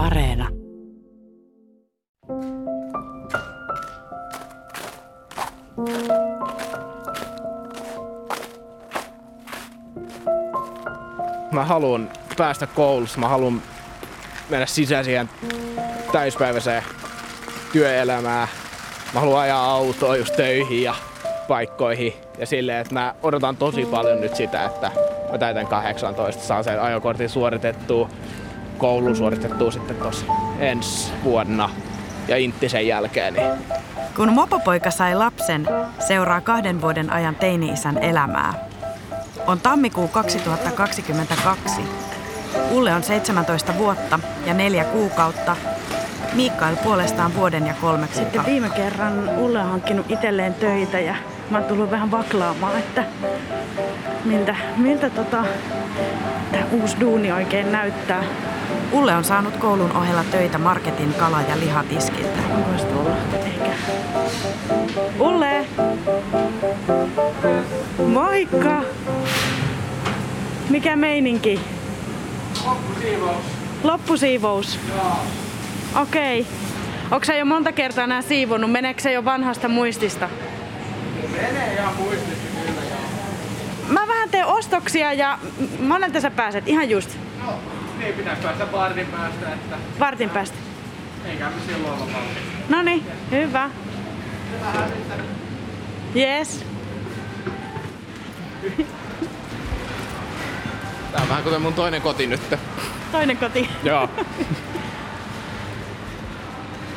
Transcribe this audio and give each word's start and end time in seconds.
Areena. 0.00 0.48
Mä 11.52 11.64
haluan 11.64 12.10
päästä 12.36 12.66
koulussa, 12.66 13.20
mä 13.20 13.28
haluan 13.28 13.62
mennä 14.50 14.66
sisään 14.66 15.04
siihen 15.04 15.30
täyspäiväiseen 16.12 16.82
työelämään. 17.72 18.48
Mä 19.14 19.20
haluan 19.20 19.40
ajaa 19.40 19.64
autoa 19.64 20.16
just 20.16 20.36
töihin 20.36 20.82
ja 20.82 20.94
paikkoihin. 21.48 22.14
Ja 22.38 22.46
silleen, 22.46 22.78
että 22.78 22.94
mä 22.94 23.14
odotan 23.22 23.56
tosi 23.56 23.86
paljon 23.86 24.20
nyt 24.20 24.36
sitä, 24.36 24.64
että 24.64 24.90
mä 25.30 25.38
täytän 25.38 25.66
18, 25.66 26.42
saan 26.42 26.64
sen 26.64 26.82
ajokortin 26.82 27.28
suoritettua, 27.28 28.10
koulun 28.80 29.16
suoritettua 29.16 29.70
sitten 29.70 29.96
tossa 29.96 30.26
ensi 30.58 31.12
vuonna 31.24 31.70
ja 32.28 32.36
intti 32.36 32.68
sen 32.68 32.86
jälkeen. 32.86 33.34
Niin 33.34 33.46
Kun 34.16 34.32
mopopoika 34.32 34.90
sai 34.90 35.14
lapsen, 35.14 35.66
seuraa 36.08 36.40
kahden 36.40 36.80
vuoden 36.80 37.12
ajan 37.12 37.34
teini-isän 37.34 37.98
elämää. 37.98 38.54
On 39.46 39.60
tammikuu 39.60 40.08
2022. 40.08 41.80
Ulle 42.70 42.94
on 42.94 43.02
17 43.02 43.78
vuotta 43.78 44.20
ja 44.46 44.54
neljä 44.54 44.84
kuukautta. 44.84 45.56
Mikael 46.34 46.76
puolestaan 46.76 47.34
vuoden 47.34 47.66
ja 47.66 47.74
kolme 47.80 48.06
Sitten 48.06 48.24
kuukautta. 48.24 48.50
viime 48.50 48.70
kerran 48.70 49.28
Ulle 49.38 49.60
on 49.60 49.70
hankkinut 49.70 50.10
itselleen 50.10 50.54
töitä 50.54 51.00
ja 51.00 51.14
mä 51.50 51.58
oon 51.58 51.66
tullut 51.66 51.90
vähän 51.90 52.10
vaklaamaan, 52.10 52.78
että 52.78 53.04
miltä, 54.24 54.56
miltä 54.76 55.10
tota, 55.10 55.44
tämä 56.52 56.64
uusi 56.70 56.96
duuni 57.00 57.32
oikein 57.32 57.72
näyttää. 57.72 58.24
Ulle 58.92 59.16
on 59.16 59.24
saanut 59.24 59.56
koulun 59.56 59.96
ohella 59.96 60.24
töitä 60.24 60.58
marketin 60.58 61.14
kala- 61.14 61.42
ja 61.42 61.60
lihatiskiltä. 61.60 62.38
Voisi 62.68 62.86
tulla 62.86 63.16
ehkä. 63.44 63.70
Ulle! 65.18 65.66
Moikka! 68.06 68.82
Mikä 70.70 70.96
meininki? 70.96 71.60
Loppusiivous. 72.64 73.44
Loppusiivous? 73.82 74.78
Joo. 74.88 75.16
Okei. 76.02 76.40
Okay. 76.40 76.52
Onko 77.10 77.24
sä 77.24 77.34
jo 77.34 77.44
monta 77.44 77.72
kertaa 77.72 78.06
nää 78.06 78.22
siivonnut? 78.22 78.72
Meneekö 78.72 79.02
se 79.02 79.12
jo 79.12 79.24
vanhasta 79.24 79.68
muistista? 79.68 80.28
menee 81.32 81.74
ihan 81.74 81.94
muistista 81.94 82.46
kyllä. 82.66 82.80
Mä 83.88 84.08
vähän 84.08 84.30
teen 84.30 84.46
ostoksia 84.46 85.12
ja 85.12 85.38
monelta 85.80 86.20
sä 86.20 86.30
pääset? 86.30 86.68
Ihan 86.68 86.90
just. 86.90 87.10
No, 87.46 87.52
niin 88.00 88.14
pitäisi 88.14 88.42
päästä 88.42 88.72
vartin 88.72 89.06
päästä, 89.06 89.52
että 89.54 89.76
Vartin 90.00 90.30
päästä. 90.30 90.56
eikä 91.24 91.44
me 91.44 91.52
silloin 91.66 91.92
olla 91.94 92.12
valmis. 92.12 92.36
No 92.68 92.82
niin, 92.82 93.06
hyvä. 93.30 93.70
Yes. 96.16 96.64
Tää 101.12 101.22
on 101.22 101.28
vähän 101.28 101.42
kuten 101.44 101.62
mun 101.62 101.74
toinen 101.74 102.02
koti 102.02 102.26
nyt. 102.26 102.40
Toinen 103.12 103.36
koti. 103.36 103.68
Joo. 103.82 104.08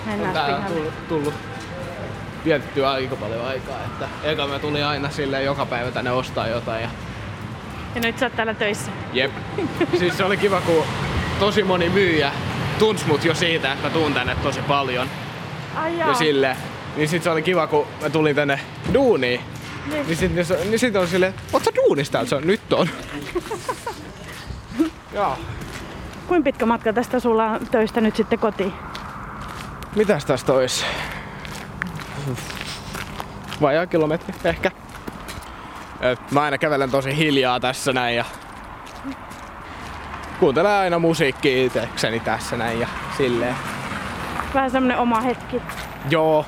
Mennään 0.06 0.38
on 0.38 0.46
pihalle. 0.46 0.76
tullut, 0.76 1.08
tullut 1.08 1.34
vietettyä 2.46 2.92
aika 2.92 3.16
paljon 3.16 3.46
aikaa. 3.46 3.78
Että 3.86 4.08
eka 4.24 4.48
mä 4.48 4.59
tulin 4.59 4.86
aina 4.86 5.09
sille 5.09 5.44
joka 5.44 5.66
päivä 5.66 5.92
tänne 5.92 6.12
ostaa 6.12 6.48
jotain. 6.48 6.81
Ja 6.81 6.90
Ja 7.96 8.02
nyt 8.02 8.20
sä 8.20 8.26
oot 8.26 8.36
täällä 8.36 8.54
töissä. 8.54 8.92
jep. 9.14 9.32
siis 10.00 10.18
se 10.18 10.24
oli 10.24 10.38
kiva, 10.38 10.62
kun 10.62 10.84
tosi 11.40 11.64
moni 11.64 11.90
myyjä 11.90 12.32
tunsi 12.80 13.08
mut 13.08 13.26
jo 13.26 13.36
siitä, 13.36 13.72
että 13.74 13.88
mä 13.88 13.94
tuun 13.94 14.14
tänne 14.14 14.36
tosi 14.44 14.62
paljon. 14.62 15.08
Ai 15.76 16.00
Ja 16.00 16.14
sille. 16.14 16.58
Niin 16.96 17.10
sit 17.10 17.24
se 17.24 17.30
oli 17.30 17.42
kiva, 17.42 17.68
kun 17.68 17.88
mä 18.02 18.10
tulin 18.10 18.36
tänne 18.36 18.60
duuniin. 18.94 19.42
Niin. 19.90 20.08
Niin 20.08 20.18
sit, 20.18 20.36
niin, 20.36 20.46
niin 20.70 20.80
sit 20.80 20.96
on 20.96 21.08
silleen, 21.08 21.34
oot 21.53 21.64
sä 21.64 21.72
duunissa 21.76 22.12
täällä? 22.12 22.30
Se 22.30 22.36
on, 22.36 22.48
nyt 22.48 22.74
on. 22.74 22.90
Joo. 25.14 25.38
Kuinka 26.28 26.44
pitkä 26.44 26.66
matka 26.66 26.94
tästä 26.94 27.20
sulla 27.20 27.46
on 27.50 27.68
töistä 27.72 28.02
nyt 28.02 28.16
sitten 28.16 28.40
kotiin? 28.40 28.74
Mitäs 29.96 30.26
tästä 30.26 30.53
ois? 30.53 30.86
Vajaa 33.62 33.88
kilometri 33.88 34.34
ehkä. 34.44 34.72
Et 36.12 36.31
mä 36.31 36.41
aina 36.41 36.58
kävelen 36.58 36.91
tosi 36.91 37.18
hiljaa 37.18 37.59
tässä 37.59 37.94
näin 37.94 38.16
ja 38.16 38.25
kuuntelen 40.40 40.72
aina 40.72 41.00
musiikkia 41.00 41.66
itsekseni 41.66 42.19
tässä 42.19 42.58
näin 42.58 42.80
ja 42.80 42.88
silleen. 43.18 43.56
Vähän 44.53 44.72
semmonen 44.72 44.97
oma 44.97 45.22
hetki. 45.22 45.62
Joo. 46.09 46.46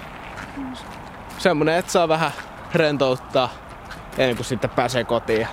Semmonen, 1.38 1.75
että 1.75 1.91
saa 1.91 2.07
vähän 2.07 2.31
rentouttaa 2.73 3.49
ennen 4.17 4.35
kuin 4.35 4.45
sitten 4.45 4.69
pääsee 4.69 5.03
kotiin. 5.03 5.47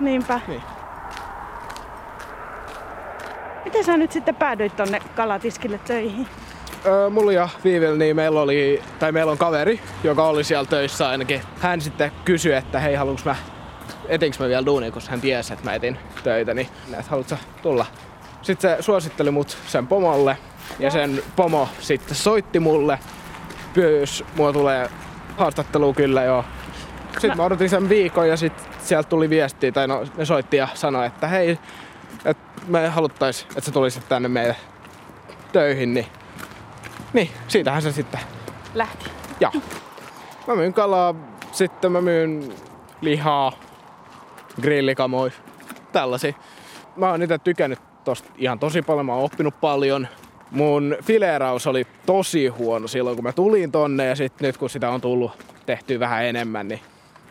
Niinpä. 0.00 0.40
Niin. 0.48 0.62
Miten 3.64 3.84
sä 3.84 3.96
nyt 3.96 4.12
sitten 4.12 4.34
päädyit 4.34 4.76
tonne 4.76 5.00
kalatiskille 5.16 5.78
töihin? 5.78 6.28
Mulla 7.10 7.32
ja 7.32 7.48
Viivillä, 7.64 7.96
niin 7.96 8.16
meillä 8.16 8.40
oli, 8.40 8.82
tai 8.98 9.12
meillä 9.12 9.32
on 9.32 9.38
kaveri, 9.38 9.80
joka 10.04 10.24
oli 10.24 10.44
siellä 10.44 10.66
töissä 10.66 11.08
ainakin. 11.08 11.42
Hän 11.60 11.80
sitten 11.80 12.12
kysyi, 12.24 12.52
että 12.52 12.80
hei, 12.80 12.94
haluanko 12.94 13.22
mä, 13.24 13.36
etinkö 14.08 14.36
mä 14.40 14.48
vielä 14.48 14.66
duunia, 14.66 14.90
koska 14.90 15.10
hän 15.10 15.20
tiesi, 15.20 15.52
että 15.52 15.64
mä 15.64 15.74
etin 15.74 15.98
töitä, 16.22 16.54
niin 16.54 16.68
että 16.92 17.10
haluatko 17.10 17.36
tulla. 17.62 17.86
Sitten 18.42 18.70
se 18.70 18.82
suositteli 18.82 19.30
mut 19.30 19.58
sen 19.66 19.86
pomolle, 19.86 20.38
ja 20.78 20.90
sen 20.90 21.22
pomo 21.36 21.68
sitten 21.80 22.14
soitti 22.14 22.60
mulle, 22.60 22.98
pyys, 23.74 24.24
mua 24.36 24.52
tulee 24.52 24.90
haastattelu 25.36 25.94
kyllä 25.94 26.22
joo. 26.22 26.44
Sitten 27.12 27.36
mä 27.36 27.44
odotin 27.44 27.70
sen 27.70 27.88
viikon 27.88 28.28
ja 28.28 28.36
sitten 28.36 28.66
sieltä 28.78 29.08
tuli 29.08 29.30
viestiä, 29.30 29.72
tai 29.72 29.88
no 29.88 30.04
ne 30.16 30.24
soitti 30.24 30.56
ja 30.56 30.68
sanoi, 30.74 31.06
että 31.06 31.28
hei, 31.28 31.58
että 32.24 32.62
me 32.66 32.88
haluttais, 32.88 33.42
että 33.42 33.60
sä 33.60 33.72
tulisit 33.72 34.08
tänne 34.08 34.28
meille 34.28 34.56
töihin, 35.52 35.94
niin 35.94 36.06
niin, 37.12 37.30
siitähän 37.48 37.82
se 37.82 37.92
sitten. 37.92 38.20
Lähti. 38.74 39.10
Joo. 39.40 39.52
Mä 40.46 40.54
myyn 40.54 40.72
kalaa, 40.72 41.14
sitten 41.52 41.92
mä 41.92 42.00
myyn 42.00 42.52
lihaa, 43.00 43.52
grillikamoja, 44.62 45.32
tällaisia. 45.92 46.32
Mä 46.96 47.10
oon 47.10 47.22
itse 47.22 47.38
tykännyt 47.38 47.78
tosta 48.04 48.28
ihan 48.36 48.58
tosi 48.58 48.82
paljon, 48.82 49.06
mä 49.06 49.14
oon 49.14 49.24
oppinut 49.24 49.60
paljon. 49.60 50.08
Mun 50.50 50.96
fileeraus 51.02 51.66
oli 51.66 51.86
tosi 52.06 52.46
huono 52.46 52.88
silloin, 52.88 53.16
kun 53.16 53.24
mä 53.24 53.32
tulin 53.32 53.72
tonne 53.72 54.06
ja 54.06 54.16
sit 54.16 54.40
nyt 54.40 54.56
kun 54.56 54.70
sitä 54.70 54.90
on 54.90 55.00
tullut 55.00 55.32
tehtyä 55.66 56.00
vähän 56.00 56.24
enemmän, 56.24 56.68
niin 56.68 56.80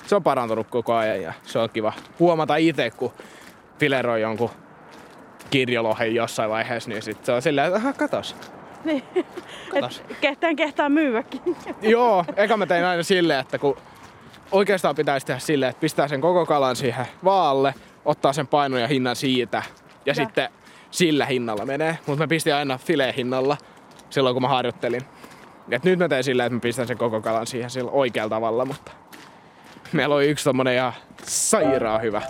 se 0.05 0.15
on 0.15 0.23
parantunut 0.23 0.67
koko 0.67 0.93
ajan 0.93 1.21
ja 1.21 1.33
se 1.43 1.59
on 1.59 1.69
kiva 1.69 1.93
huomata 2.19 2.55
itse, 2.55 2.91
kun 2.91 3.11
fileroi 3.79 4.21
jonkun 4.21 4.49
kirjolohen 5.49 6.15
jossain 6.15 6.49
vaiheessa, 6.49 6.89
niin 6.89 7.01
sit 7.01 7.25
se 7.25 7.31
on 7.31 7.41
silleen, 7.41 7.67
että 7.67 7.79
aha, 7.79 7.93
katos, 7.93 8.35
Niin. 8.85 9.03
katos. 9.71 10.03
Et 10.09 10.17
kehtään 10.21 10.55
kehtaa 10.55 10.89
myyäkin. 10.89 11.41
Joo, 11.81 12.25
eka 12.35 12.57
mä 12.57 12.65
tein 12.65 12.85
aina 12.85 13.03
silleen, 13.03 13.39
että 13.39 13.57
kun 13.57 13.77
oikeastaan 14.51 14.95
pitäisi 14.95 15.25
tehdä 15.25 15.39
silleen, 15.39 15.69
että 15.69 15.79
pistää 15.81 16.07
sen 16.07 16.21
koko 16.21 16.45
kalan 16.45 16.75
siihen 16.75 17.05
vaalle, 17.23 17.73
ottaa 18.05 18.33
sen 18.33 18.47
painon 18.47 18.81
ja 18.81 18.87
hinnan 18.87 19.15
siitä 19.15 19.57
ja, 19.57 19.63
Ja. 20.05 20.13
sitten 20.13 20.49
sillä 20.91 21.25
hinnalla 21.25 21.65
menee. 21.65 21.97
Mutta 22.07 22.23
mä 22.23 22.27
pistin 22.27 22.55
aina 22.55 22.77
fileen 22.77 23.13
hinnalla 23.13 23.57
silloin, 24.09 24.35
kun 24.35 24.41
mä 24.41 24.47
harjoittelin. 24.47 25.01
Et 25.71 25.83
nyt 25.83 25.99
mä 25.99 26.07
tein 26.09 26.23
silleen, 26.23 26.45
että 26.47 26.53
mä 26.55 26.59
pistän 26.59 26.87
sen 26.87 26.97
koko 26.97 27.21
kalan 27.21 27.47
siihen 27.47 27.69
sillä 27.69 27.91
oikealla 27.91 28.29
tavalla, 28.29 28.65
mutta 28.65 28.91
meillä 29.91 30.15
oli 30.15 30.27
yksi 30.29 30.43
tommonen 30.45 30.75
ihan 30.75 30.93
sairaan 31.23 32.01
hyvä 32.01 32.21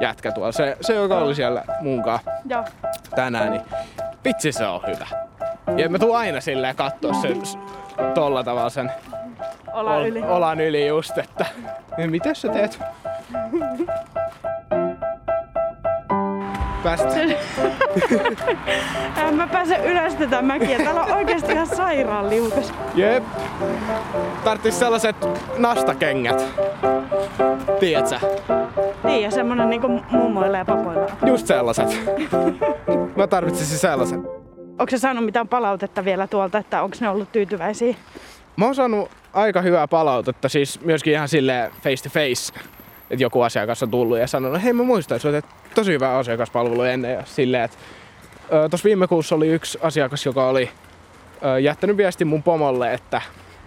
jätkä 0.00 0.32
tuolla. 0.32 0.52
Se, 0.52 0.76
se 0.80 0.94
joka 0.94 1.18
oli 1.18 1.34
siellä 1.34 1.64
munkaan 1.80 2.18
Joo. 2.48 2.64
tänään, 3.14 3.50
niin 3.50 3.62
vitsi 4.24 4.52
se 4.52 4.66
on 4.66 4.80
hyvä. 4.86 5.25
Ja 5.76 5.88
mä 5.88 5.98
tuun 5.98 6.16
aina 6.16 6.40
silleen 6.40 6.76
kattoo 6.76 7.12
sen 7.14 7.42
tolla 8.14 8.44
tavalla 8.44 8.70
sen 8.70 8.92
Olla 9.72 9.98
yli. 10.06 10.22
olan 10.22 10.60
yli 10.60 10.86
just, 10.86 11.18
että 11.18 11.46
niin 11.96 12.10
mitä 12.10 12.34
sä 12.34 12.48
teet? 12.48 12.78
Pääsit. 16.82 17.08
Ää, 19.16 19.32
Mä 19.32 19.46
pääsen 19.46 19.84
ylös 19.84 20.14
tätä 20.14 20.42
mäkiä. 20.42 20.78
Täällä 20.78 21.02
on 21.02 21.12
oikeasti 21.12 21.52
ihan 21.52 21.66
sairaan 21.66 22.30
liukas. 22.30 22.72
Jep. 22.94 23.24
Tarttis 24.44 24.78
sellaiset 24.78 25.16
nastakengät. 25.58 26.44
Tiedät 27.80 28.06
sä? 28.06 28.20
Niin, 29.04 29.22
ja 29.22 29.30
semmonen 29.30 29.70
niinku 29.70 29.88
mummoilla 30.10 30.58
ja 30.58 30.64
papoilla. 30.64 31.06
Just 31.26 31.46
sellaiset. 31.46 31.88
Mä 33.16 33.26
tarvitsisin 33.26 33.78
sellaisen. 33.78 34.28
Onko 34.78 34.90
se 34.90 34.98
saanut 34.98 35.24
mitään 35.24 35.48
palautetta 35.48 36.04
vielä 36.04 36.26
tuolta, 36.26 36.58
että 36.58 36.82
onko 36.82 36.96
ne 37.00 37.08
ollut 37.08 37.32
tyytyväisiä? 37.32 37.94
Mä 38.56 38.64
oon 38.64 38.74
saanut 38.74 39.10
aika 39.32 39.60
hyvää 39.62 39.88
palautetta, 39.88 40.48
siis 40.48 40.80
myöskin 40.80 41.12
ihan 41.12 41.28
silleen 41.28 41.70
face 41.82 42.02
to 42.02 42.08
face. 42.08 42.52
Että 43.10 43.24
joku 43.24 43.42
asiakas 43.42 43.82
on 43.82 43.90
tullut 43.90 44.18
ja 44.18 44.26
sanonut, 44.26 44.62
hei 44.62 44.72
mä 44.72 44.82
muistan, 44.82 45.18
että 45.38 45.50
tosi 45.74 45.92
hyvä 45.92 46.16
asiakaspalvelu 46.16 46.82
ennen 46.82 47.12
ja 47.12 47.22
silleen, 47.24 47.62
että 47.64 47.76
Tuossa 48.48 48.84
viime 48.84 49.06
kuussa 49.06 49.34
oli 49.34 49.48
yksi 49.48 49.78
asiakas, 49.82 50.26
joka 50.26 50.48
oli 50.48 50.70
ö, 51.44 51.58
jättänyt 51.58 51.96
viesti 51.96 52.24
mun 52.24 52.42
pomolle, 52.42 52.94
että 52.94 53.22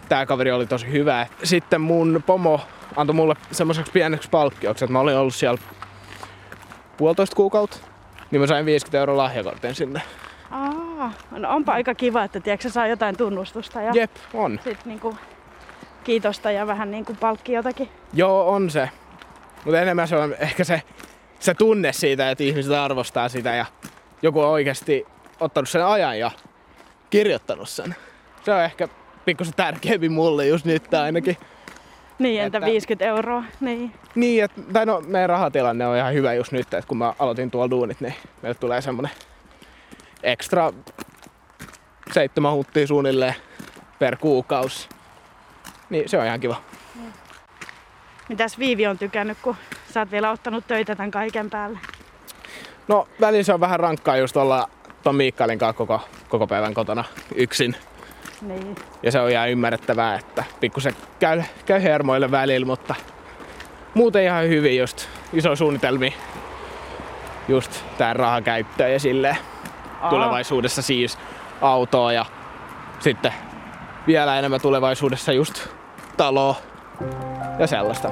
tämä 0.09 0.25
kaveri 0.25 0.51
oli 0.51 0.65
tosi 0.65 0.91
hyvä. 0.91 1.27
Sitten 1.43 1.81
mun 1.81 2.23
pomo 2.25 2.61
antoi 2.95 3.15
mulle 3.15 3.35
semmoiseksi 3.51 3.91
pieneksi 3.91 4.29
palkkioksi, 4.29 4.85
että 4.85 4.93
mä 4.93 4.99
olin 4.99 5.15
ollut 5.15 5.35
siellä 5.35 5.59
puolitoista 6.97 7.35
kuukautta, 7.35 7.77
niin 8.31 8.41
mä 8.41 8.47
sain 8.47 8.65
50 8.65 8.97
euroa 8.97 9.17
lahjakortin 9.17 9.75
sinne. 9.75 10.01
Aa, 10.51 10.73
no 11.31 11.49
onpa 11.55 11.73
aika 11.73 11.95
kiva, 11.95 12.23
että 12.23 12.39
tiedätkö, 12.39 12.69
saa 12.69 12.87
jotain 12.87 13.17
tunnustusta 13.17 13.81
ja 13.81 13.91
Jep, 13.95 14.11
on. 14.33 14.59
sit 14.63 14.85
niinku 14.85 15.17
kiitosta 16.03 16.51
ja 16.51 16.67
vähän 16.67 16.91
niinku 16.91 17.13
palkkiotakin. 17.19 17.89
Joo, 18.13 18.49
on 18.49 18.69
se. 18.69 18.89
Mutta 19.65 19.81
enemmän 19.81 20.07
se 20.07 20.15
on 20.15 20.35
ehkä 20.39 20.63
se, 20.63 20.81
se 21.39 21.53
tunne 21.53 21.93
siitä, 21.93 22.31
että 22.31 22.43
ihmiset 22.43 22.71
arvostaa 22.73 23.29
sitä 23.29 23.55
ja 23.55 23.65
joku 24.21 24.39
on 24.41 24.49
oikeasti 24.49 25.05
ottanut 25.39 25.69
sen 25.69 25.85
ajan 25.85 26.19
ja 26.19 26.31
kirjoittanut 27.09 27.69
sen. 27.69 27.95
Se 28.43 28.53
on 28.53 28.61
ehkä 28.63 28.87
pikkusen 29.25 29.53
tärkeämpi 29.53 30.09
mulle 30.09 30.47
just 30.47 30.65
nyt 30.65 30.93
ainakin. 30.93 31.37
Niin, 32.19 32.41
entä 32.41 32.57
Että- 32.57 32.65
50 32.71 33.05
euroa? 33.05 33.43
Niin. 33.59 33.93
Niin, 34.15 34.43
että, 34.43 34.61
tai 34.73 34.85
no, 34.85 35.01
meidän 35.07 35.29
rahatilanne 35.29 35.87
on 35.87 35.97
ihan 35.97 36.13
hyvä 36.13 36.33
just 36.33 36.51
nyt, 36.51 36.73
että 36.73 36.87
kun 36.87 36.97
mä 36.97 37.13
aloitin 37.19 37.51
tuolla 37.51 37.69
duunit, 37.69 38.01
niin 38.01 38.13
meille 38.41 38.55
tulee 38.59 38.81
semmonen 38.81 39.11
ekstra 40.23 40.73
seitsemän 42.11 42.53
huttia 42.53 42.87
suunnilleen 42.87 43.35
per 43.99 44.17
kuukausi. 44.17 44.89
Niin 45.89 46.09
se 46.09 46.17
on 46.17 46.25
ihan 46.25 46.39
kiva. 46.39 46.61
Mitäs 48.29 48.59
Viivi 48.59 48.87
on 48.87 48.97
tykännyt, 48.97 49.37
kun 49.41 49.55
sä 49.93 49.99
oot 49.99 50.11
vielä 50.11 50.31
ottanut 50.31 50.67
töitä 50.67 50.95
tämän 50.95 51.11
kaiken 51.11 51.49
päälle? 51.49 51.79
No 52.87 53.07
välillä 53.21 53.43
se 53.43 53.53
on 53.53 53.59
vähän 53.59 53.79
rankkaa 53.79 54.17
just 54.17 54.37
olla 54.37 54.69
ton 55.03 55.15
Miikkailin 55.15 55.59
kanssa 55.59 55.77
koko, 55.77 56.01
koko 56.29 56.47
päivän 56.47 56.73
kotona 56.73 57.03
yksin. 57.35 57.75
Niin. 58.41 58.75
Ja 59.03 59.11
se 59.11 59.19
on 59.19 59.29
ihan 59.29 59.49
ymmärrettävää, 59.49 60.15
että 60.15 60.43
pikkusen 60.59 60.95
käy, 61.19 61.43
käy 61.65 61.83
hermoille 61.83 62.31
välillä, 62.31 62.65
mutta 62.65 62.95
muuten 63.93 64.23
ihan 64.23 64.47
hyvin 64.47 64.77
just 64.77 65.07
iso 65.33 65.55
suunnitelmi 65.55 66.13
just 67.47 67.83
tää 67.97 68.13
rahan 68.13 68.43
käyttöön 68.43 68.93
ja 68.93 68.99
silleen. 68.99 69.37
Aa. 70.01 70.09
tulevaisuudessa 70.09 70.81
siis 70.81 71.17
autoa 71.61 72.13
ja 72.13 72.25
sitten 72.99 73.33
vielä 74.07 74.39
enemmän 74.39 74.61
tulevaisuudessa 74.61 75.31
just 75.31 75.67
taloa 76.17 76.55
ja 77.59 77.67
sellaista. 77.67 78.11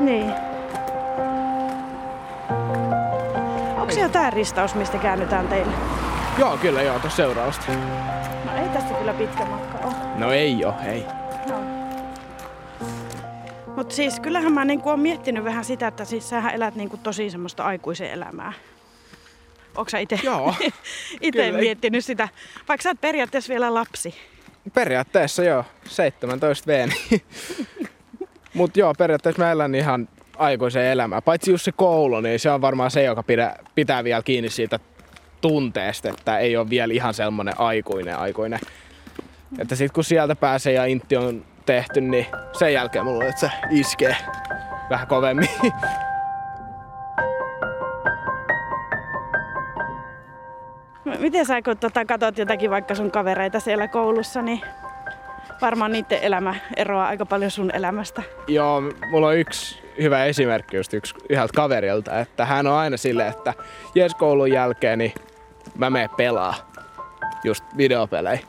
Niin. 0.00 0.32
Onko 3.76 3.90
se 3.94 4.00
jo 4.00 4.08
tää 4.08 4.30
ristaus, 4.30 4.74
mistä 4.74 4.98
käännytään 4.98 5.48
teille? 5.48 5.72
Joo, 6.38 6.56
kyllä 6.56 6.82
joo, 6.82 6.98
tuossa 6.98 7.16
seuraavasta. 7.16 7.72
No 8.44 8.62
ei 8.62 8.68
tästä 8.68 8.94
kyllä 8.94 9.12
pitkä 9.12 9.44
matka 9.44 9.78
ole. 9.86 9.94
No 10.14 10.32
ei 10.32 10.64
oo, 10.64 10.74
ei. 10.86 11.06
Mutta 13.76 13.94
siis 13.94 14.20
kyllähän 14.20 14.52
mä 14.52 14.64
niinku 14.64 14.88
oon 14.88 15.00
miettinyt 15.00 15.44
vähän 15.44 15.64
sitä, 15.64 15.86
että 15.86 16.04
siis 16.04 16.28
sähän 16.28 16.54
elät 16.54 16.74
niinku 16.74 16.96
tosi 16.96 17.30
semmoista 17.30 17.64
aikuisen 17.64 18.10
elämää. 18.10 18.52
Onko 19.76 19.88
sä 19.90 19.98
kyllä. 21.46 21.58
miettinyt 21.60 22.04
sitä? 22.04 22.28
Vaikka 22.68 22.82
sä 22.82 22.88
oot 22.90 23.00
periaatteessa 23.00 23.50
vielä 23.50 23.74
lapsi. 23.74 24.14
periaatteessa 24.74 25.44
joo, 25.44 25.64
17 25.84 26.66
V. 26.66 26.88
niin- 26.88 27.22
Mut 28.54 28.76
joo, 28.76 28.94
periaatteessa 28.98 29.42
mä 29.42 29.50
elän 29.52 29.74
ihan 29.74 30.08
aikuisen 30.38 30.84
elämää. 30.84 31.22
Paitsi 31.22 31.50
just 31.50 31.64
se 31.64 31.72
koulu, 31.72 32.20
niin 32.20 32.40
se 32.40 32.50
on 32.50 32.60
varmaan 32.60 32.90
se, 32.90 33.02
joka 33.02 33.22
pidä, 33.22 33.56
pitää 33.74 34.04
vielä 34.04 34.22
kiinni 34.22 34.50
siitä 34.50 34.78
tunteesta, 35.40 36.08
että 36.08 36.38
ei 36.38 36.56
ole 36.56 36.70
vielä 36.70 36.94
ihan 36.94 37.14
semmonen 37.14 37.54
aikuinen 37.60 38.18
aikuinen. 38.18 38.60
Että 39.58 39.76
sit 39.76 39.92
kun 39.92 40.04
sieltä 40.04 40.36
pääsee 40.36 40.72
ja 40.72 40.84
intti 40.84 41.16
on 41.16 41.44
tehty, 41.66 42.00
niin 42.00 42.26
sen 42.58 42.72
jälkeen 42.72 43.04
mulla 43.04 43.24
on, 43.24 43.28
että 43.30 43.40
se 43.40 43.50
iskee 43.70 44.16
vähän 44.90 45.06
kovemmin. 45.06 45.48
Miten 51.18 51.46
sä 51.46 51.62
kun 51.62 51.78
tota, 51.78 52.04
katot 52.04 52.38
jotakin 52.38 52.70
vaikka 52.70 52.94
sun 52.94 53.10
kavereita 53.10 53.60
siellä 53.60 53.88
koulussa, 53.88 54.42
niin 54.42 54.60
varmaan 55.60 55.92
niiden 55.92 56.18
elämä 56.22 56.54
eroaa 56.76 57.06
aika 57.06 57.26
paljon 57.26 57.50
sun 57.50 57.70
elämästä. 57.74 58.22
Joo, 58.48 58.82
mulla 59.10 59.26
on 59.26 59.36
yksi 59.36 59.82
hyvä 60.00 60.24
esimerkki 60.24 60.76
just 60.76 60.94
yksi, 60.94 61.14
yhdeltä 61.30 61.52
kaverilta, 61.56 62.20
että 62.20 62.46
hän 62.46 62.66
on 62.66 62.74
aina 62.74 62.96
silleen, 62.96 63.28
että 63.28 63.54
jes 63.94 64.14
koulun 64.14 64.52
jälkeen, 64.52 64.98
niin 64.98 65.12
mä 65.74 65.90
menen 65.90 66.10
pelaa 66.16 66.54
just 67.44 67.64
videopelejä. 67.76 68.40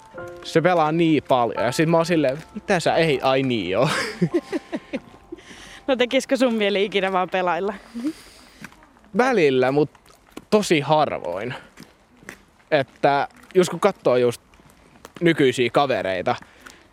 Se 0.43 0.61
pelaa 0.61 0.91
niin 0.91 1.23
paljon 1.23 1.65
ja 1.65 1.71
sit 1.71 1.89
mä 1.89 1.97
oon 1.97 2.05
silleen, 2.05 2.37
mitä 2.53 2.79
sä 2.79 2.95
ei, 2.95 3.19
ai 3.21 3.43
niin 3.43 3.69
joo. 3.69 3.89
No 5.87 5.95
tekisikö 5.95 6.37
sun 6.37 6.53
mieli 6.53 6.85
ikinä 6.85 7.11
vaan 7.11 7.29
pelailla? 7.29 7.73
Välillä, 9.17 9.71
mutta 9.71 9.99
tosi 10.49 10.79
harvoin. 10.79 11.53
Että 12.71 13.27
just 13.55 13.69
kun 13.69 13.79
katsoo 13.79 14.17
just 14.17 14.41
nykyisiä 15.21 15.69
kavereita, 15.73 16.35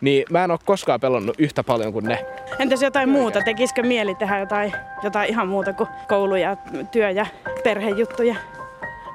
niin 0.01 0.25
mä 0.29 0.43
en 0.43 0.51
oo 0.51 0.57
koskaan 0.65 0.99
pelannut 0.99 1.35
yhtä 1.39 1.63
paljon 1.63 1.93
kuin 1.93 2.05
ne. 2.05 2.25
Entäs 2.59 2.81
jotain 2.81 3.09
muuta? 3.09 3.41
Tekisikö 3.41 3.83
mieli 3.83 4.15
tehdä 4.15 4.39
jotain, 4.39 4.73
jotain 5.03 5.29
ihan 5.29 5.47
muuta 5.47 5.73
kuin 5.73 5.89
koulu 6.07 6.35
ja 6.35 6.57
työ 6.91 7.09
ja 7.09 7.25
perhejuttuja? 7.63 8.35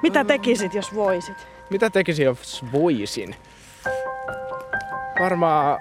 Mitä 0.01 0.23
tekisit, 0.23 0.73
jos 0.73 0.95
voisit? 0.95 1.47
Mitä 1.69 1.89
tekisin, 1.89 2.25
jos 2.25 2.65
voisin? 2.71 3.35
Varmaan... 5.19 5.79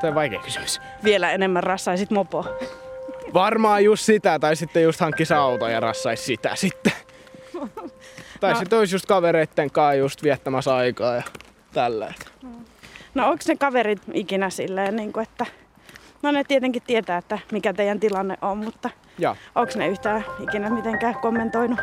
Tämä 0.00 0.08
on 0.08 0.14
vaikea 0.14 0.40
kysymys. 0.40 0.80
Vielä 1.04 1.32
enemmän 1.32 1.62
rassaisit 1.62 2.10
mopo. 2.10 2.44
Varmaan 3.34 3.84
just 3.84 4.04
sitä, 4.04 4.38
tai 4.38 4.56
sitten 4.56 4.82
just 4.82 5.00
hankkisi 5.00 5.34
auto 5.34 5.68
ja 5.68 5.80
rassaisi 5.80 6.24
sitä 6.24 6.50
sitten. 6.54 6.92
Tai 8.40 8.52
No. 8.52 8.58
sitten 8.58 8.78
olisi 8.78 8.94
just 8.94 9.06
kavereitten 9.06 9.70
kanssa 9.70 9.94
just 9.94 10.22
viettämässä 10.22 10.74
aikaa 10.74 11.14
ja 11.14 11.22
tällä. 11.72 12.14
No 13.14 13.28
onko 13.30 13.44
ne 13.48 13.56
kaverit 13.56 14.02
ikinä 14.12 14.50
silleen, 14.50 14.96
niin 14.96 15.12
kuin, 15.12 15.22
että... 15.22 15.46
No 16.22 16.30
ne 16.30 16.44
tietenkin 16.44 16.82
tietää, 16.86 17.18
että 17.18 17.38
mikä 17.52 17.72
teidän 17.72 18.00
tilanne 18.00 18.36
on, 18.42 18.58
mutta 18.58 18.90
Ja 19.18 19.36
onko 19.54 19.72
ne 19.76 19.88
yhtään 19.88 20.24
ikinä 20.40 20.70
mitenkään 20.70 21.14
kommentoinut? 21.14 21.80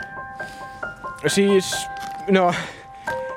siis, 1.28 1.88
no, 2.30 2.54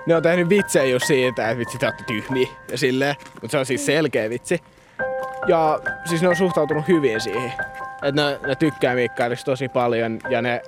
ne 0.06 0.16
on 0.16 0.22
tehnyt 0.22 0.48
vitsejä 0.48 0.84
just 0.84 1.06
siitä, 1.06 1.48
että 1.48 1.58
vitsi 1.58 1.78
te 1.78 1.86
olette 1.86 2.04
tyhmiä 2.04 2.48
ja 2.70 2.78
silleen, 2.78 3.14
mutta 3.34 3.48
se 3.48 3.58
on 3.58 3.66
siis 3.66 3.86
selkeä 3.86 4.30
vitsi. 4.30 4.62
Ja 5.46 5.80
siis 6.04 6.22
ne 6.22 6.28
on 6.28 6.36
suhtautunut 6.36 6.88
hyvin 6.88 7.20
siihen. 7.20 7.52
Että 8.02 8.22
ne, 8.22 8.38
ne 8.46 8.54
tykkää 8.54 8.94
Mikkailista 8.94 9.44
tosi 9.44 9.68
paljon 9.68 10.18
ja 10.30 10.42
ne, 10.42 10.62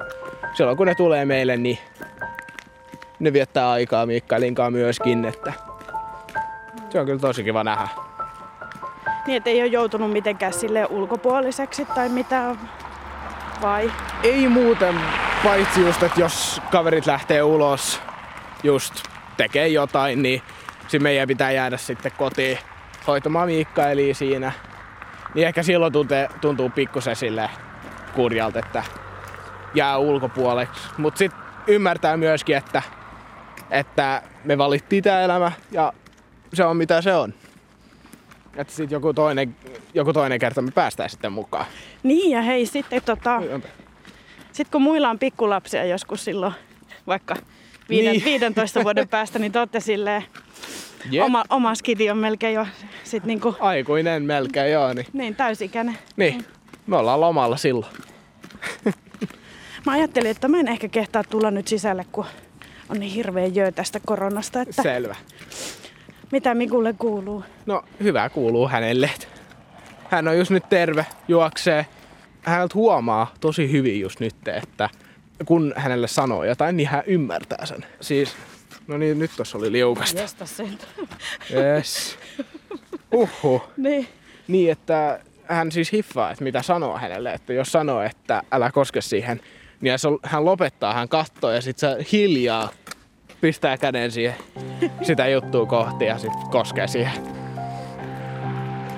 silloin 0.55 0.77
kun 0.77 0.87
ne 0.87 0.95
tulee 0.95 1.25
meille, 1.25 1.57
niin 1.57 1.79
ne 3.21 3.33
viettää 3.33 3.71
aikaa 3.71 4.07
Mikkailin 4.07 4.55
kanssa 4.55 4.71
myöskin, 4.71 5.25
että 5.25 5.53
se 6.91 7.01
on 7.01 7.07
kyllä 7.07 7.19
tosi 7.19 7.45
kiva 7.45 7.65
nähdä. 7.65 7.89
Niin, 9.27 9.37
että 9.37 9.51
ei 9.51 9.61
ole 9.61 9.67
joutunut 9.67 10.13
mitenkään 10.13 10.53
sille 10.53 10.87
ulkopuoliseksi 10.87 11.85
tai 11.85 12.09
mitä 12.09 12.57
vai? 13.63 13.93
Ei 14.23 14.49
muuten, 14.49 15.01
paitsi 15.45 15.81
just, 15.81 16.03
että 16.03 16.21
jos 16.21 16.63
kaverit 16.71 17.07
lähtee 17.07 17.43
ulos 17.43 18.01
just 18.63 18.95
tekee 19.37 19.69
jotain, 19.69 20.23
niin 20.23 20.43
sitten 20.83 21.03
meidän 21.03 21.29
pitää 21.29 21.51
jäädä 21.51 21.77
sitten 21.77 22.13
kotiin 22.17 22.59
hoitamaan 23.07 23.49
Miikkaelia 23.49 24.15
siinä. 24.15 24.53
Niin 25.35 25.47
ehkä 25.47 25.63
silloin 25.63 25.93
tuntuu, 25.93 26.17
tuntuu 26.41 26.71
pikkusen 26.71 27.17
sille 27.17 27.51
kurjalta, 28.15 28.59
että 28.59 28.85
jää 29.75 29.99
ulkopuoleksi. 29.99 30.81
Mutta 30.97 31.19
sitten 31.19 31.41
ymmärtää 31.67 32.17
myöskin, 32.17 32.57
että, 32.57 32.83
että 33.71 34.23
me 34.45 34.59
valittiin 34.59 35.03
tämä 35.05 35.21
elämä 35.21 35.53
ja 35.73 35.93
se 36.55 36.65
on 36.65 36.77
mitä 36.77 37.03
se 37.03 37.15
on. 37.15 37.35
Että 38.57 38.73
sitten 38.73 38.97
joku 38.97 39.15
toinen, 39.15 39.57
joku 39.95 40.13
toinen 40.13 40.39
kerta 40.39 40.63
me 40.63 40.71
päästään 40.71 41.11
sitten 41.11 41.33
mukaan. 41.33 41.67
Niin 42.03 42.31
ja 42.31 42.43
hei 42.43 42.67
sitten 42.67 43.03
tota, 43.05 43.43
sit 44.53 44.69
kun 44.69 44.83
muilla 44.83 45.11
on 45.11 45.19
pikkulapsia 45.19 45.85
joskus 45.85 46.25
silloin 46.25 46.53
vaikka 47.07 47.37
viiden, 47.89 48.13
Niin. 48.13 48.25
15 48.25 48.85
vuoden 48.85 49.09
päästä, 49.19 49.39
niin 49.39 49.53
te 49.53 49.59
olette 49.59 49.81
silleen, 49.81 50.25
Jep. 51.11 51.25
oma, 51.25 51.45
oma 51.51 51.75
skidi 51.75 52.11
on 52.11 52.19
melkein 52.19 52.55
jo 52.55 52.67
sit 53.05 53.25
niinku, 53.25 53.57
Aikuinen 53.61 54.23
melkein, 54.23 54.73
joo. 54.73 54.93
Niin, 54.93 55.07
niin 55.13 55.37
täysikäinen. 55.37 55.99
niin. 56.17 56.45
me 56.87 56.97
ollaan 56.97 57.21
lomalla 57.21 57.57
silloin. 57.57 57.93
Mä 59.87 59.93
ajattelin, 59.93 60.31
että 60.31 60.49
mä 60.49 60.61
en 60.61 60.69
ehkä 60.69 60.89
kehtaa 60.89 61.25
tulla 61.25 61.51
nyt 61.51 61.69
sisälle, 61.69 62.07
kun 62.13 62.27
on 62.91 63.01
niin 63.01 63.13
hirveä 63.13 63.47
jö 63.47 63.73
tästä 63.73 64.01
koronasta, 64.07 64.61
että 64.61 64.83
Selvä. 64.83 65.17
mitä 66.33 66.55
Mikulle 66.55 66.95
kuuluu. 66.99 67.45
No, 67.67 67.85
hyvä 68.03 68.29
kuuluu 68.29 68.69
hänelle. 68.69 69.11
Hän 70.11 70.29
on 70.29 70.39
just 70.39 70.51
nyt 70.51 70.69
terve, 70.69 71.07
juoksee. 71.29 71.87
Häneltä 72.43 72.75
huomaa 72.75 73.35
tosi 73.41 73.73
hyvin 73.73 74.01
just 74.01 74.21
nyt, 74.21 74.49
että 74.49 74.89
kun 75.47 75.73
hänelle 75.77 76.09
sanoo 76.09 76.45
jotain, 76.45 76.77
niin 76.77 76.89
hän 76.89 77.03
ymmärtää 77.07 77.67
sen. 77.67 77.87
Siis, 78.01 78.37
no 78.87 78.99
niin, 78.99 79.19
nyt 79.19 79.31
tossa 79.37 79.59
oli 79.59 79.73
liukasta. 79.73 80.21
Jesta 80.21 80.47
sen. 80.47 80.79
Yes. 81.53 82.19
Uhu. 83.15 83.63
niin. 83.77 84.09
Niin, 84.49 84.73
että 84.73 85.21
hän 85.45 85.73
siis 85.73 85.93
hiffaa, 85.93 86.31
että 86.31 86.45
mitä 86.45 86.63
sanoo 86.63 86.99
hänelle. 86.99 87.33
Että 87.33 87.53
jos 87.53 87.73
sanoo, 87.73 88.03
että 88.03 88.43
älä 88.53 88.71
koske 88.71 89.01
siihen, 89.01 89.41
niin 89.81 89.95
hän 90.23 90.45
lopettaa, 90.45 90.95
hän 90.95 91.09
katsoo 91.09 91.51
ja 91.51 91.61
sitten 91.61 91.91
se 91.91 92.07
hiljaa 92.13 92.69
pistää 93.41 93.77
käden 93.77 94.11
siihen 94.11 94.35
sitä 95.03 95.29
juttua 95.29 95.67
kohti 95.67 96.05
ja 96.05 96.19
sitten 96.19 96.51
koskee 96.51 96.87
siihen. 96.87 97.13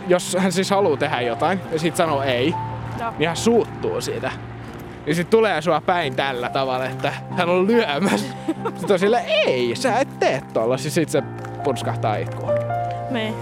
Jos 0.08 0.36
hän 0.38 0.52
siis 0.52 0.70
haluaa 0.70 0.96
tehdä 0.96 1.20
jotain 1.20 1.60
ja 1.72 1.78
sitten 1.78 1.96
sanoo 1.96 2.22
ei, 2.22 2.54
no. 3.00 3.14
niin 3.18 3.28
hän 3.28 3.36
suuttuu 3.36 4.00
siitä. 4.00 4.32
Niin 5.06 5.16
sitten 5.16 5.30
tulee 5.30 5.62
sua 5.62 5.80
päin 5.80 6.16
tällä 6.16 6.48
tavalla, 6.48 6.86
että 6.86 7.12
hän 7.30 7.48
on 7.48 7.66
lyömässä. 7.66 8.34
Sitten 8.76 8.92
on 8.92 8.98
sillä, 8.98 9.20
ei, 9.20 9.76
sä 9.76 9.98
et 9.98 10.18
tee 10.18 10.42
tuolla. 10.52 10.76
Siis 10.76 10.94
sitten 10.94 11.22
se 11.22 11.28
purskahtaa 11.64 12.16
itkua. 12.16 12.52
Me. 13.10 13.34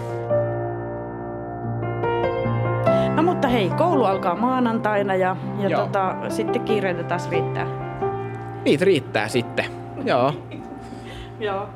No 3.15 3.23
mutta 3.23 3.49
hei, 3.49 3.71
koulu 3.71 4.05
alkaa 4.05 4.35
maanantaina 4.35 5.15
ja, 5.15 5.37
ja 5.59 5.77
tota, 5.79 6.17
sitten 6.29 6.63
kiireitä 6.63 7.03
taas 7.03 7.31
riittää. 7.31 7.67
Niitä 8.65 8.85
riittää 8.85 9.29
sitten, 9.29 9.65
joo. 10.05 10.35
Joo. 11.41 11.69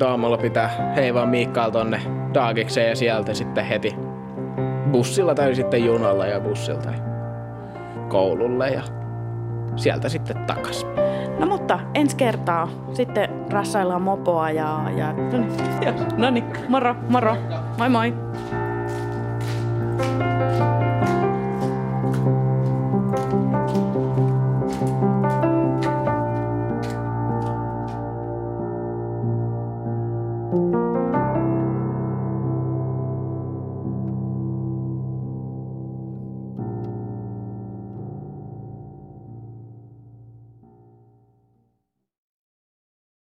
6.30 0.00 0.06
aamulla 0.06 0.38
pitää 0.38 0.92
heivaa 0.96 1.26
Miikkaal 1.26 1.70
tonne 1.70 2.02
Daagikseen 2.34 2.88
ja 2.88 2.96
sieltä 2.96 3.34
sitten 3.34 3.64
heti 3.64 3.96
bussilla 4.92 5.34
tai 5.34 5.54
sitten 5.54 5.84
junalla 5.84 6.26
ja 6.26 6.40
bussilta 6.40 6.92
koululle 8.08 8.68
ja 8.68 8.82
sieltä 9.76 10.08
sitten 10.08 10.36
takas. 10.46 10.86
No 11.38 11.46
mutta 11.46 11.80
ensi 11.94 12.16
kertaa 12.16 12.68
sitten 12.92 13.30
rassaillaan 13.50 14.02
mopoa 14.02 14.50
ja, 14.50 14.80
ja 14.96 15.14
no 16.16 16.30
niin, 16.30 16.44
moro, 16.68 16.94
moro, 17.08 17.36
moi 17.78 17.88
moi. 17.88 18.14
thank 19.98 20.22
you 20.22 20.29